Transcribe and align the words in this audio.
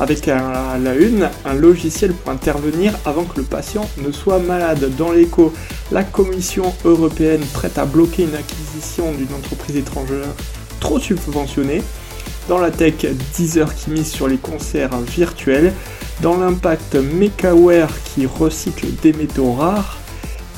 Avec 0.00 0.28
à 0.28 0.78
la 0.78 0.94
une, 0.94 1.28
un 1.44 1.52
logiciel 1.52 2.14
pour 2.14 2.32
intervenir 2.32 2.94
avant 3.04 3.24
que 3.24 3.36
le 3.36 3.42
patient 3.42 3.86
ne 3.98 4.10
soit 4.10 4.38
malade. 4.38 4.90
Dans 4.96 5.12
l'écho, 5.12 5.52
la 5.92 6.02
Commission 6.04 6.72
européenne 6.86 7.42
prête 7.52 7.76
à 7.76 7.84
bloquer 7.84 8.22
une 8.22 8.34
acquisition 8.34 9.12
d'une 9.12 9.34
entreprise 9.34 9.76
étrangère 9.76 10.28
trop 10.80 10.98
subventionnée. 10.98 11.82
Dans 12.48 12.58
la 12.58 12.70
tech, 12.70 12.94
Deezer 13.36 13.74
qui 13.74 13.90
mise 13.90 14.10
sur 14.10 14.26
les 14.26 14.38
concerts 14.38 14.98
virtuels. 15.00 15.74
Dans 16.22 16.38
l'impact, 16.38 16.94
Mekaware 16.94 17.92
qui 18.02 18.24
recycle 18.24 18.86
des 19.02 19.12
métaux 19.12 19.52
rares. 19.52 19.98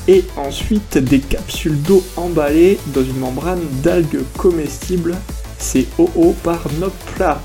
Et 0.07 0.23
ensuite, 0.37 0.97
des 0.97 1.19
capsules 1.19 1.81
d'eau 1.81 2.01
emballées 2.15 2.79
dans 2.87 3.03
une 3.03 3.19
membrane 3.19 3.61
d'algues 3.83 4.21
comestibles. 4.37 5.15
C'est 5.59 5.85
OO 5.97 6.33
par 6.43 6.61
Nopla. 6.79 7.41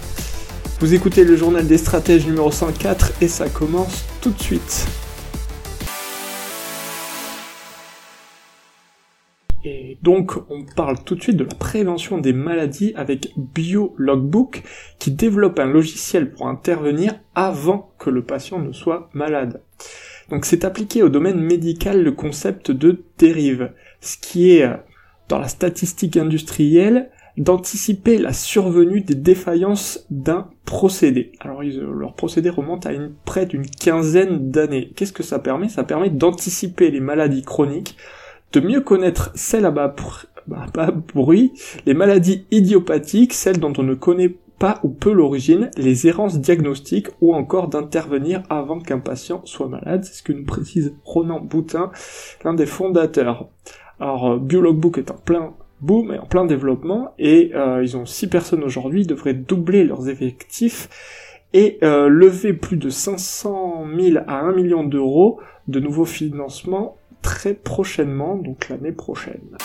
Vous 0.80 0.94
écoutez 0.94 1.24
le 1.24 1.34
journal 1.34 1.66
des 1.66 1.76
stratèges 1.76 2.24
numéro 2.24 2.52
104 2.52 3.20
et 3.20 3.26
ça 3.26 3.48
commence 3.48 4.06
tout 4.20 4.30
de 4.30 4.40
suite. 4.40 4.86
Et 9.64 9.98
donc, 10.02 10.36
on 10.48 10.64
parle 10.76 11.02
tout 11.02 11.16
de 11.16 11.20
suite 11.20 11.36
de 11.36 11.42
la 11.42 11.56
prévention 11.56 12.18
des 12.18 12.32
maladies 12.32 12.92
avec 12.94 13.32
BioLogbook 13.36 14.62
qui 15.00 15.10
développe 15.10 15.58
un 15.58 15.66
logiciel 15.66 16.30
pour 16.30 16.46
intervenir 16.46 17.18
avant 17.34 17.92
que 17.98 18.10
le 18.10 18.22
patient 18.22 18.60
ne 18.60 18.70
soit 18.70 19.10
malade. 19.14 19.60
Donc 20.30 20.44
c'est 20.44 20.64
appliqué 20.64 21.02
au 21.02 21.08
domaine 21.08 21.40
médical 21.40 22.04
le 22.04 22.12
concept 22.12 22.70
de 22.70 23.02
dérive, 23.18 23.72
ce 24.00 24.16
qui 24.16 24.52
est 24.52 24.62
euh, 24.62 24.76
dans 25.28 25.40
la 25.40 25.48
statistique 25.48 26.16
industrielle 26.16 27.10
d'anticiper 27.38 28.18
la 28.18 28.32
survenue 28.32 29.00
des 29.00 29.14
défaillances 29.14 30.06
d'un 30.10 30.50
procédé. 30.64 31.32
Alors 31.40 31.62
leur 31.62 32.14
procédé 32.14 32.50
remonte 32.50 32.84
à 32.86 32.92
une, 32.92 33.12
près 33.24 33.46
d'une 33.46 33.66
quinzaine 33.66 34.50
d'années. 34.50 34.92
Qu'est-ce 34.96 35.12
que 35.12 35.22
ça 35.22 35.38
permet? 35.38 35.68
Ça 35.68 35.84
permet 35.84 36.10
d'anticiper 36.10 36.90
les 36.90 37.00
maladies 37.00 37.42
chroniques, 37.42 37.96
de 38.52 38.60
mieux 38.60 38.80
connaître 38.80 39.30
celles 39.34 39.66
à 39.66 39.70
bas, 39.70 39.94
bruit, 41.14 41.52
les 41.86 41.94
maladies 41.94 42.46
idiopathiques, 42.50 43.34
celles 43.34 43.60
dont 43.60 43.72
on 43.78 43.82
ne 43.82 43.94
connaît 43.94 44.36
pas 44.58 44.80
ou 44.82 44.88
peu 44.88 45.12
l'origine, 45.12 45.70
les 45.76 46.08
errances 46.08 46.40
diagnostiques 46.40 47.08
ou 47.20 47.34
encore 47.34 47.68
d'intervenir 47.68 48.42
avant 48.50 48.80
qu'un 48.80 48.98
patient 48.98 49.42
soit 49.44 49.68
malade. 49.68 50.04
C'est 50.04 50.14
ce 50.14 50.22
que 50.24 50.32
nous 50.32 50.44
précise 50.44 50.96
Ronan 51.04 51.40
Boutin, 51.40 51.92
l'un 52.44 52.54
des 52.54 52.66
fondateurs. 52.66 53.48
Alors, 54.00 54.38
Biologbook 54.38 54.98
est 54.98 55.10
en 55.12 55.16
plein 55.16 55.54
boom 55.80 56.12
est 56.12 56.18
en 56.18 56.26
plein 56.26 56.44
développement 56.44 57.14
et 57.18 57.52
euh, 57.54 57.82
ils 57.82 57.96
ont 57.96 58.06
6 58.06 58.28
personnes 58.28 58.64
aujourd'hui, 58.64 59.06
devraient 59.06 59.34
doubler 59.34 59.84
leurs 59.84 60.08
effectifs 60.08 60.88
et 61.52 61.78
euh, 61.82 62.08
lever 62.08 62.52
plus 62.52 62.76
de 62.76 62.90
500 62.90 63.86
000 63.96 64.24
à 64.26 64.40
1 64.40 64.52
million 64.52 64.84
d'euros 64.84 65.40
de 65.66 65.80
nouveaux 65.80 66.04
financements 66.04 66.96
très 67.22 67.54
prochainement, 67.54 68.36
donc 68.36 68.68
l'année 68.68 68.92
prochaine. 68.92 69.56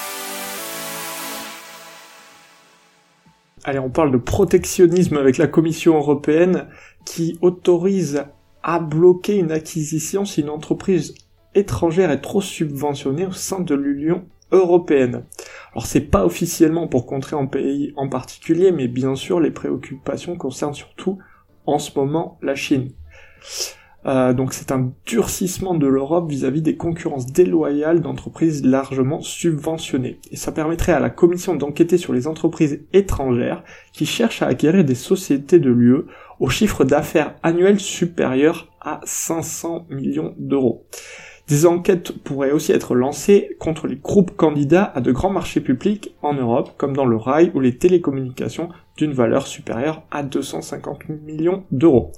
Allez, 3.66 3.80
on 3.80 3.90
parle 3.90 4.12
de 4.12 4.18
protectionnisme 4.18 5.16
avec 5.18 5.38
la 5.38 5.48
Commission 5.48 5.96
européenne 5.96 6.68
qui 7.06 7.38
autorise 7.42 8.26
à 8.62 8.80
bloquer 8.80 9.38
une 9.38 9.52
acquisition 9.52 10.26
si 10.26 10.42
une 10.42 10.50
entreprise 10.50 11.16
étrangère 11.56 12.12
est 12.12 12.22
trop 12.22 12.42
subventionnée 12.42 13.26
au 13.26 13.32
sein 13.32 13.60
de 13.60 13.76
l'Union 13.76 14.26
Alors 15.74 15.86
c'est 15.86 16.02
pas 16.02 16.26
officiellement 16.26 16.88
pour 16.88 17.06
contrer 17.06 17.36
un 17.36 17.48
pays 17.48 17.94
en 17.96 18.08
particulier, 18.08 18.72
mais 18.72 18.88
bien 18.88 19.16
sûr 19.16 19.40
les 19.40 19.52
préoccupations 19.52 20.36
concernent 20.38 20.74
surtout 20.74 21.18
en 21.66 21.80
ce 21.80 21.98
moment 21.98 22.38
la 22.42 22.56
Chine. 22.56 22.92
Euh, 24.06 24.34
donc 24.34 24.54
c'est 24.54 24.72
un 24.72 24.92
durcissement 25.06 25.76
de 25.76 25.88
l'Europe 25.88 26.30
vis-à-vis 26.30 26.62
des 26.62 26.76
concurrences 26.76 27.28
déloyales 27.28 28.02
d'entreprises 28.02 28.66
largement 28.66 29.22
subventionnées. 29.22 30.20
Et 30.32 30.36
ça 30.36 30.52
permettrait 30.52 30.92
à 30.92 31.00
la 31.00 31.10
Commission 31.10 31.56
d'enquêter 31.56 31.98
sur 31.98 32.14
les 32.14 32.28
entreprises 32.28 32.82
étrangères 32.92 33.64
qui 33.94 34.06
cherchent 34.06 34.42
à 34.42 34.48
acquérir 34.48 34.84
des 34.84 34.96
sociétés 34.96 35.60
de 35.60 35.72
l'UE 35.72 36.06
au 36.40 36.50
chiffre 36.50 36.84
d'affaires 36.84 37.36
annuel 37.44 37.80
supérieur 37.80 38.70
à 38.82 39.00
500 39.06 39.88
millions 39.90 40.36
d'euros. 40.38 40.86
Des 41.54 41.68
enquêtes 41.68 42.14
pourraient 42.24 42.52
aussi 42.52 42.72
être 42.72 42.96
lancées 42.96 43.56
contre 43.60 43.86
les 43.86 43.98
groupes 43.98 44.36
candidats 44.36 44.92
à 44.96 45.02
de 45.02 45.12
grands 45.12 45.30
marchés 45.30 45.62
publics 45.62 46.16
en 46.24 46.34
Europe, 46.34 46.72
comme 46.78 46.96
dans 46.96 47.06
le 47.06 47.16
rail 47.16 47.52
ou 47.54 47.60
les 47.60 47.78
télécommunications 47.78 48.70
d'une 48.98 49.14
valeur 49.14 49.46
supérieure 49.46 50.02
à 50.10 50.24
250 50.24 51.10
millions 51.10 51.64
d'euros. 51.70 52.12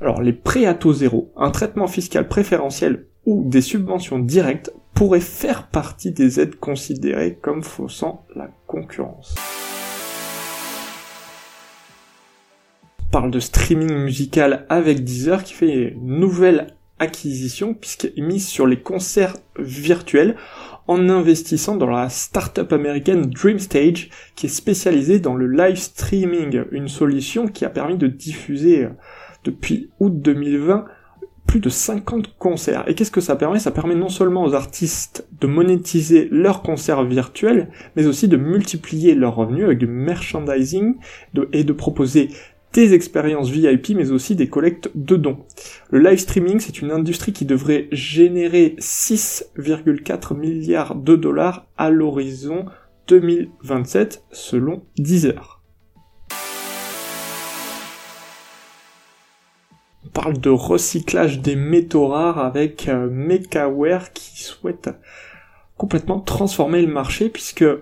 Alors 0.00 0.22
les 0.22 0.32
prêts 0.32 0.64
à 0.64 0.72
taux 0.72 0.94
zéro, 0.94 1.30
un 1.36 1.50
traitement 1.50 1.88
fiscal 1.88 2.26
préférentiel 2.26 3.04
ou 3.26 3.44
des 3.46 3.60
subventions 3.60 4.18
directes 4.18 4.72
pourraient 4.94 5.20
faire 5.20 5.68
partie 5.68 6.12
des 6.12 6.40
aides 6.40 6.56
considérées 6.56 7.36
comme 7.38 7.62
faussant 7.62 8.24
la 8.34 8.48
concurrence. 8.66 9.34
On 13.02 13.10
parle 13.10 13.30
de 13.30 13.40
streaming 13.40 13.92
musical 13.92 14.64
avec 14.70 15.04
Deezer 15.04 15.44
qui 15.44 15.52
fait 15.52 15.90
une 15.90 16.18
nouvelle 16.18 16.78
acquisition 17.00 17.74
puisqu'il 17.74 18.22
mise 18.22 18.46
sur 18.46 18.66
les 18.66 18.80
concerts 18.80 19.36
virtuels 19.58 20.36
en 20.86 21.08
investissant 21.08 21.76
dans 21.76 21.90
la 21.90 22.08
start-up 22.08 22.72
américaine 22.72 23.22
DreamStage 23.30 24.10
qui 24.36 24.46
est 24.46 24.50
spécialisée 24.50 25.18
dans 25.18 25.34
le 25.34 25.46
live 25.46 25.76
streaming, 25.76 26.64
une 26.70 26.88
solution 26.88 27.48
qui 27.48 27.64
a 27.64 27.70
permis 27.70 27.96
de 27.96 28.06
diffuser 28.06 28.84
euh, 28.84 28.90
depuis 29.44 29.90
août 29.98 30.12
2020 30.20 30.84
plus 31.46 31.60
de 31.60 31.68
50 31.68 32.36
concerts. 32.38 32.84
Et 32.86 32.94
qu'est-ce 32.94 33.10
que 33.10 33.20
ça 33.20 33.34
permet? 33.34 33.58
Ça 33.58 33.72
permet 33.72 33.96
non 33.96 34.08
seulement 34.08 34.44
aux 34.44 34.54
artistes 34.54 35.26
de 35.40 35.48
monétiser 35.48 36.28
leurs 36.30 36.62
concerts 36.62 37.02
virtuels, 37.04 37.70
mais 37.96 38.06
aussi 38.06 38.28
de 38.28 38.36
multiplier 38.36 39.16
leurs 39.16 39.34
revenus 39.34 39.64
avec 39.64 39.78
du 39.78 39.88
merchandising 39.88 40.94
et 41.52 41.64
de 41.64 41.72
proposer 41.72 42.28
des 42.72 42.94
expériences 42.94 43.50
VIP 43.50 43.90
mais 43.90 44.10
aussi 44.10 44.36
des 44.36 44.48
collectes 44.48 44.90
de 44.94 45.16
dons. 45.16 45.38
Le 45.90 45.98
live 45.98 46.18
streaming 46.18 46.60
c'est 46.60 46.80
une 46.80 46.90
industrie 46.90 47.32
qui 47.32 47.44
devrait 47.44 47.88
générer 47.92 48.76
6,4 48.78 50.36
milliards 50.36 50.94
de 50.94 51.16
dollars 51.16 51.66
à 51.76 51.90
l'horizon 51.90 52.66
2027 53.08 54.24
selon 54.30 54.82
Deezer. 54.96 55.60
On 60.06 60.08
parle 60.12 60.38
de 60.38 60.50
recyclage 60.50 61.40
des 61.40 61.56
métaux 61.56 62.08
rares 62.08 62.38
avec 62.38 62.88
euh, 62.88 63.08
qui 64.14 64.42
souhaite 64.42 64.90
complètement 65.76 66.20
transformer 66.20 66.82
le 66.82 66.92
marché 66.92 67.30
puisque 67.30 67.62
euh, 67.62 67.80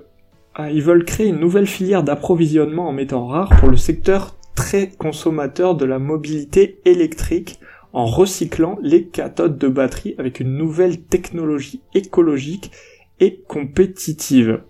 ils 0.58 0.82
veulent 0.82 1.04
créer 1.04 1.28
une 1.28 1.40
nouvelle 1.40 1.66
filière 1.66 2.02
d'approvisionnement 2.02 2.88
en 2.88 2.92
métaux 2.92 3.26
rares 3.26 3.50
pour 3.60 3.68
le 3.68 3.76
secteur 3.76 4.37
très 4.58 4.88
consommateur 4.88 5.76
de 5.76 5.84
la 5.84 6.00
mobilité 6.00 6.80
électrique 6.84 7.60
en 7.92 8.06
recyclant 8.06 8.76
les 8.82 9.04
cathodes 9.06 9.56
de 9.56 9.68
batterie 9.68 10.16
avec 10.18 10.40
une 10.40 10.56
nouvelle 10.56 11.00
technologie 11.00 11.80
écologique 11.94 12.72
et 13.20 13.40
compétitive. 13.46 14.62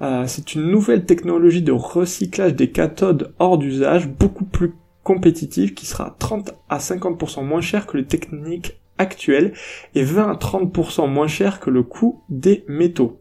Euh, 0.00 0.24
c'est 0.26 0.54
une 0.54 0.70
nouvelle 0.70 1.04
technologie 1.04 1.60
de 1.60 1.70
recyclage 1.70 2.54
des 2.54 2.70
cathodes 2.70 3.34
hors 3.38 3.58
d'usage 3.58 4.08
beaucoup 4.08 4.46
plus 4.46 4.72
compétitive 5.02 5.74
qui 5.74 5.84
sera 5.84 6.16
30 6.18 6.54
à 6.70 6.78
50% 6.78 7.44
moins 7.44 7.60
cher 7.60 7.86
que 7.86 7.98
les 7.98 8.06
techniques 8.06 8.80
actuelles 8.96 9.52
et 9.94 10.02
20 10.02 10.30
à 10.30 10.34
30% 10.34 11.10
moins 11.10 11.28
cher 11.28 11.60
que 11.60 11.68
le 11.68 11.82
coût 11.82 12.22
des 12.30 12.64
métaux. 12.68 13.20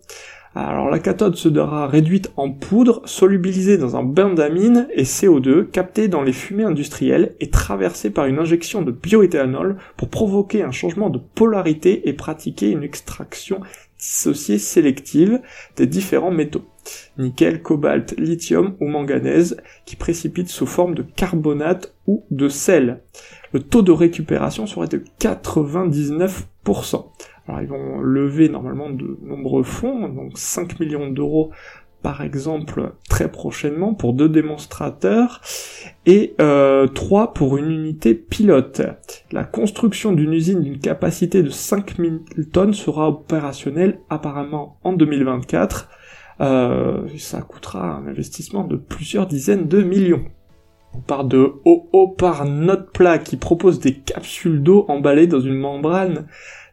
Alors 0.56 0.90
la 0.90 0.98
cathode 0.98 1.36
sera 1.36 1.88
réduite 1.88 2.32
en 2.36 2.50
poudre, 2.50 3.04
solubilisée 3.06 3.78
dans 3.78 3.96
un 3.96 4.04
bain 4.04 4.34
d'amine 4.34 4.88
et 4.96 5.04
CO2, 5.04 5.66
captée 5.66 6.08
dans 6.08 6.24
les 6.24 6.34
fumées 6.34 6.64
industrielles 6.64 7.36
et 7.40 7.52
traversée 7.52 8.10
par 8.10 8.26
une 8.26 8.40
injection 8.40 8.82
de 8.82 8.92
bioéthanol 8.92 9.78
pour 9.96 10.10
provoquer 10.10 10.64
un 10.64 10.72
changement 10.72 11.12
de 11.12 11.20
polarité 11.20 12.10
et 12.10 12.14
pratiquer 12.14 12.72
une 12.72 12.82
extraction 12.84 13.62
dissociée 14.00 14.58
sélective 14.58 15.40
des 15.76 15.86
différents 15.86 16.32
métaux. 16.32 16.66
Nickel, 17.20 17.62
cobalt, 17.62 18.16
lithium 18.18 18.76
ou 18.80 18.88
manganèse 18.88 19.58
qui 19.86 19.96
précipitent 19.96 20.50
sous 20.50 20.66
forme 20.66 20.96
de 20.96 21.04
carbonate 21.04 21.94
ou 22.08 22.24
de 22.32 22.50
sel. 22.50 23.02
le 23.52 23.60
taux 23.60 23.84
de 23.84 23.92
récupération 23.92 24.66
serait 24.66 24.88
de 24.88 25.04
99%. 25.20 27.06
Alors 27.50 27.62
ils 27.62 27.68
vont 27.68 28.00
lever 28.02 28.48
normalement 28.48 28.92
de 28.92 29.18
nombreux 29.24 29.64
fonds, 29.64 30.08
donc 30.08 30.38
5 30.38 30.80
millions 30.80 31.10
d'euros 31.10 31.50
par 32.04 32.22
exemple 32.22 32.94
très 33.10 33.30
prochainement 33.30 33.94
pour 33.94 34.14
deux 34.14 34.30
démonstrateurs 34.30 35.42
et 36.06 36.36
euh, 36.40 36.88
trois 36.88 37.34
pour 37.34 37.58
une 37.58 37.72
unité 37.72 38.14
pilote. 38.14 38.82
La 39.32 39.44
construction 39.44 40.14
d'une 40.14 40.32
usine 40.32 40.62
d'une 40.62 40.80
capacité 40.80 41.42
de 41.42 41.50
5000 41.50 42.22
tonnes 42.54 42.74
sera 42.74 43.10
opérationnelle 43.10 44.00
apparemment 44.10 44.78
en 44.84 44.94
2024. 44.94 45.90
Euh, 46.42 47.02
ça 47.18 47.42
coûtera 47.42 47.96
un 47.96 48.08
investissement 48.08 48.64
de 48.64 48.78
plusieurs 48.78 49.26
dizaines 49.26 49.68
de 49.68 49.82
millions. 49.82 50.24
On 50.94 51.02
part 51.02 51.26
de 51.26 51.54
OO 51.66 52.08
par 52.08 52.46
Noteplat 52.46 53.18
qui 53.18 53.38
propose 53.38 53.80
des 53.80 53.94
capsules 53.94 54.64
d'eau 54.64 54.86
emballées 54.88 55.28
dans 55.28 55.42
une 55.42 55.60
membrane 55.60 56.28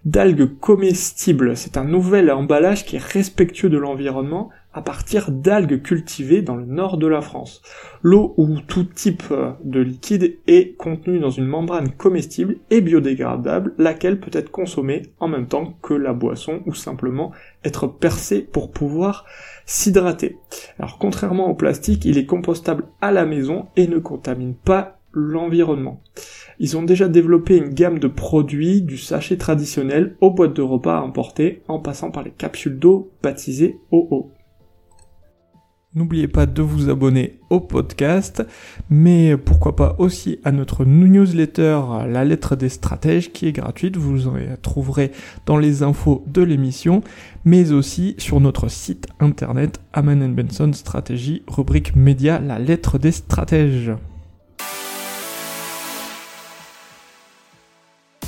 d'algues 0.07 0.59
comestibles. 0.61 1.57
C'est 1.57 1.77
un 1.77 1.85
nouvel 1.85 2.31
emballage 2.31 2.87
qui 2.87 2.97
est 2.97 3.05
respectueux 3.05 3.69
de 3.69 3.77
l'environnement 3.77 4.51
à 4.73 4.81
partir 4.81 5.33
d'algues 5.33 5.83
cultivées 5.83 6.43
dans 6.43 6.55
le 6.55 6.65
nord 6.65 6.97
de 6.97 7.09
la 7.09 7.23
France. 7.23 7.61
L'eau 8.03 8.35
ou 8.37 8.61
tout 8.61 8.85
type 8.85 9.25
euh, 9.31 9.53
de 9.65 9.81
liquide 9.81 10.37
est 10.47 10.77
contenue 10.77 11.19
dans 11.19 11.31
une 11.31 11.47
membrane 11.47 11.91
comestible 11.91 12.59
et 12.71 12.83
biodégradable, 12.83 13.75
laquelle 13.79 14.21
peut 14.21 14.31
être 14.33 14.51
consommée 14.51 15.03
en 15.19 15.29
même 15.29 15.49
temps 15.49 15.75
que 15.83 15.95
la 15.95 16.13
boisson 16.13 16.61
ou 16.67 16.75
simplement 16.75 17.33
être 17.65 17.87
percée 17.87 18.43
pour 18.43 18.71
pouvoir 18.71 19.25
s'hydrater. 19.65 20.37
Alors 20.79 20.99
contrairement 20.99 21.49
au 21.49 21.55
plastique, 21.55 22.05
il 22.05 22.19
est 22.19 22.27
compostable 22.27 22.85
à 23.01 23.11
la 23.11 23.27
maison 23.27 23.67
et 23.77 23.89
ne 23.89 23.99
contamine 23.99 24.55
pas 24.55 24.99
l'environnement. 25.13 26.03
Ils 26.59 26.77
ont 26.77 26.83
déjà 26.83 27.09
développé 27.09 27.57
une 27.57 27.75
gamme 27.75 27.99
de 27.99 28.09
produits 28.09 28.83
du 28.83 28.99
sachet 28.99 29.37
traditionnel 29.37 30.17
aux 30.21 30.31
boîtes 30.31 30.57
de 30.57 30.63
repas 30.63 30.99
à 30.99 31.03
emporter 31.03 31.63
en 31.69 31.79
passant 31.79 32.11
par 32.11 32.23
les 32.23 32.31
capsules 32.31 32.79
d'eau 32.79 33.11
baptisées 33.23 33.79
OO. 33.93 34.31
N'oubliez 35.97 36.29
pas 36.29 36.45
de 36.45 36.61
vous 36.61 36.91
abonner 36.91 37.41
au 37.49 37.59
podcast, 37.59 38.47
mais 38.91 39.35
pourquoi 39.39 39.77
pas 39.77 39.97
aussi 39.99 40.39
à 40.45 40.53
notre 40.53 40.85
newsletter 40.85 41.81
La 42.07 42.23
lettre 42.23 42.55
des 42.55 42.69
stratèges 42.69 43.33
qui 43.33 43.47
est 43.47 43.53
gratuite, 43.53 43.97
vous 43.97 44.29
en 44.29 44.35
trouverez 44.61 45.11
dans 45.47 45.57
les 45.57 45.83
infos 45.83 46.23
de 46.27 46.43
l'émission, 46.43 47.01
mais 47.47 47.73
aussi 47.73 48.15
sur 48.19 48.41
notre 48.41 48.69
site 48.69 49.07
internet 49.21 49.81
Aman 49.95 50.35
Benson 50.35 50.71
Stratégie, 50.75 51.43
rubrique 51.49 51.97
média 51.97 52.41
La 52.41 52.59
lettre 52.59 52.99
des 52.99 53.13
stratèges. 53.13 53.93